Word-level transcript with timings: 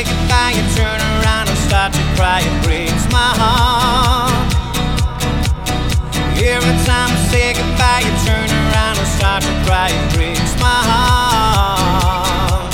Say 0.00 0.12
goodbye, 0.12 0.52
you 0.56 0.62
turn 0.76 1.00
around 1.00 1.48
and 1.48 1.58
start 1.58 1.92
to 1.92 2.02
cry. 2.16 2.40
It 2.40 2.64
breaks 2.64 3.04
my 3.12 3.32
heart. 3.40 4.54
Every 6.36 6.76
time 6.88 7.10
I 7.10 7.18
say 7.28 7.52
goodbye, 7.52 8.02
you 8.06 8.12
turn 8.24 8.48
around 8.48 8.96
and 8.98 9.08
start 9.18 9.42
to 9.42 9.52
cry. 9.66 9.88
It 9.88 10.14
breaks 10.14 10.54
my 10.60 10.80
heart. 10.90 12.72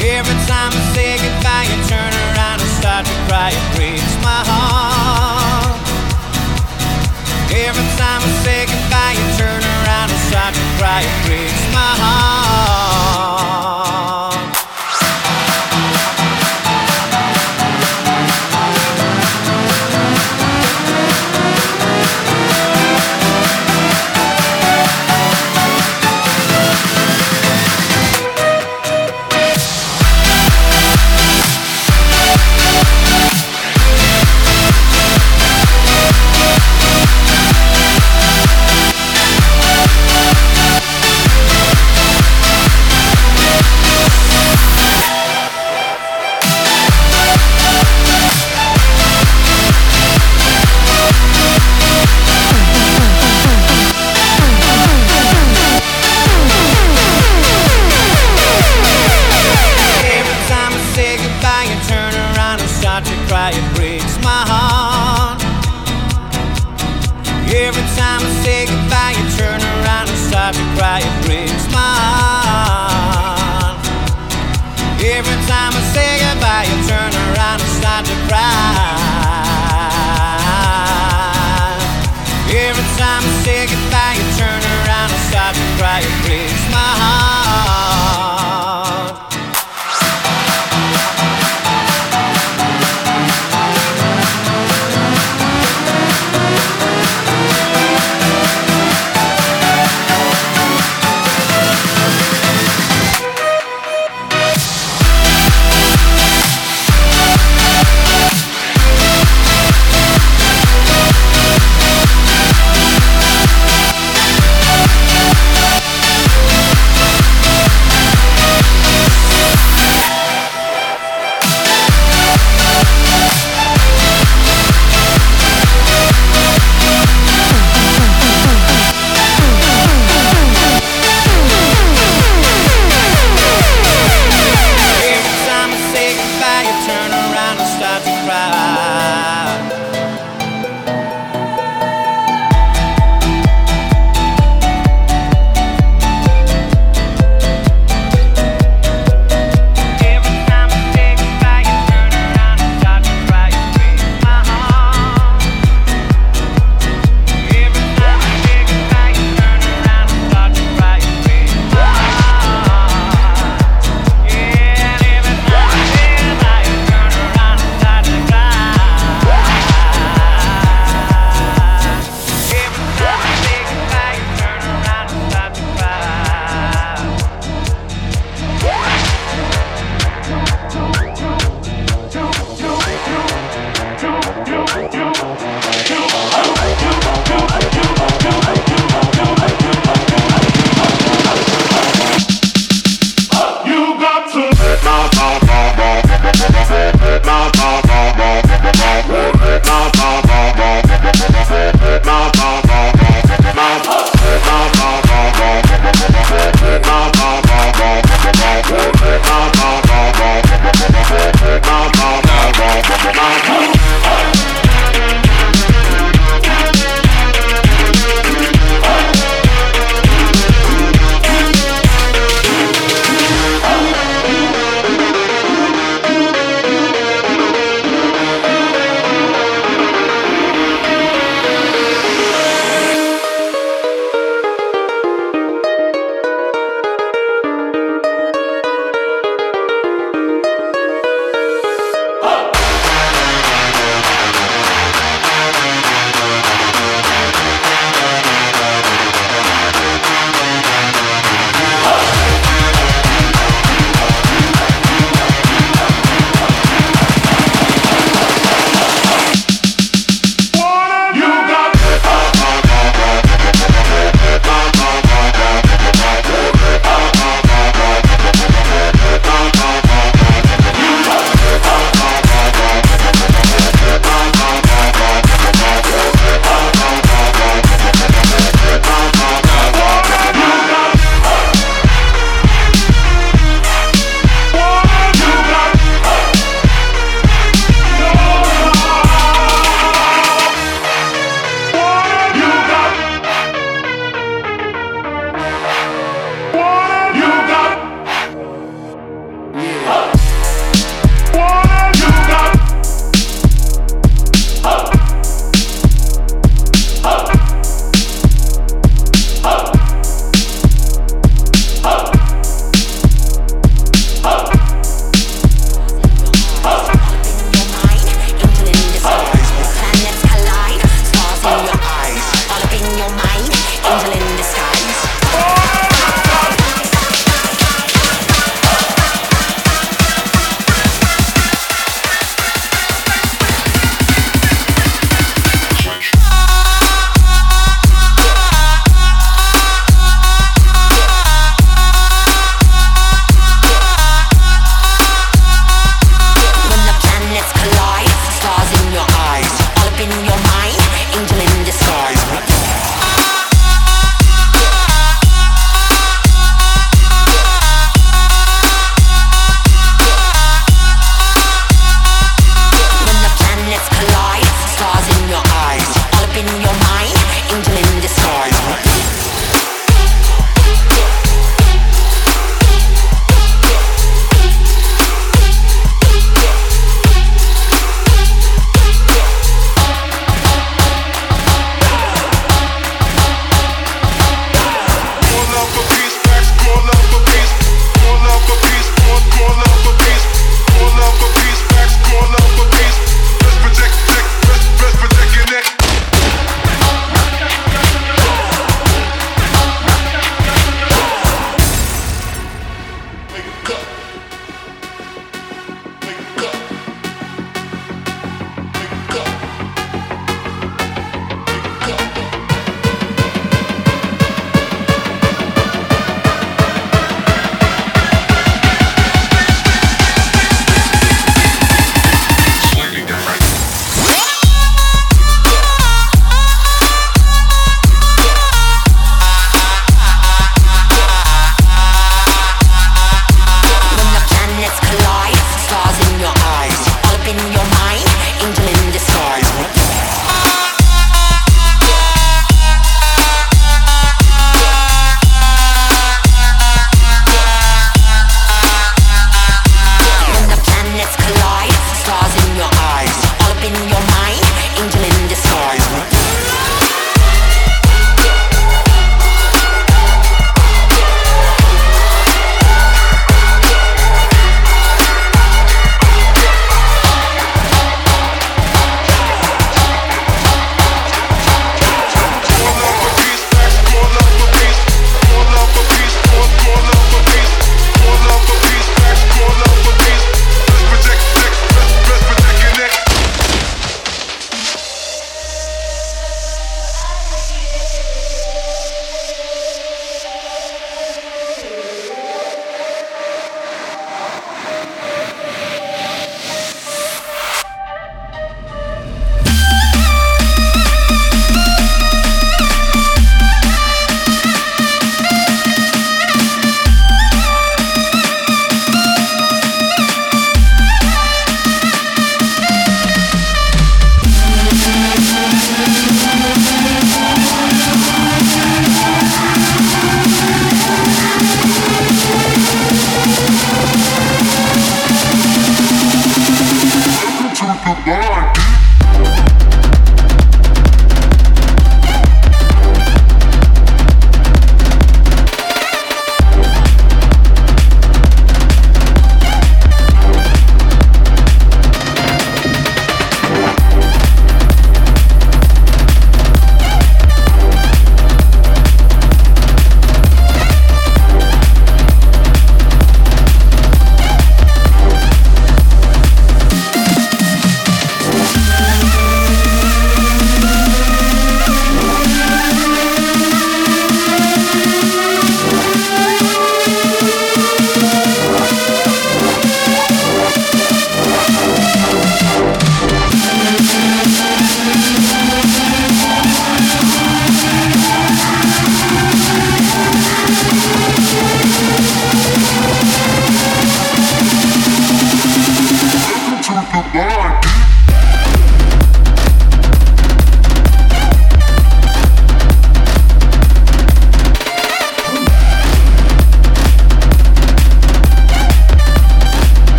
Every 0.00 0.38
time 0.50 0.72
I 0.72 0.82
say 0.94 1.16
goodbye, 1.16 1.66
you 1.70 1.78
turn 1.88 2.12
around 2.24 2.60
and 2.60 2.72
start 2.80 3.06
to 3.06 3.16
cry. 3.28 3.50
It 3.56 3.66
breaks 3.76 4.14
my 4.20 4.40
heart. 4.50 5.80
Every 7.52 7.88
time 7.96 8.20
I 8.20 8.30
say 8.44 8.66
goodbye, 8.66 9.14
you 9.16 9.26
turn 9.40 9.62
around 9.76 10.08
and 10.12 10.22
start 10.28 10.52
to 10.54 10.64
cry. 10.78 11.00
It 11.00 11.16
breaks 11.26 11.64
my 11.72 11.92
heart. 12.04 13.01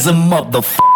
As 0.00 0.06
a 0.06 0.12
motherfucker. 0.12 0.89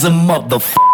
As 0.00 0.06
a 0.06 0.08
motherfucker. 0.08 0.89